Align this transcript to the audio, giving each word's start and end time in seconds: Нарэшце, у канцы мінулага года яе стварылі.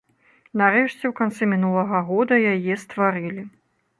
Нарэшце, 0.61 1.03
у 1.09 1.13
канцы 1.19 1.43
мінулага 1.51 2.01
года 2.09 2.35
яе 2.55 2.81
стварылі. 2.87 3.47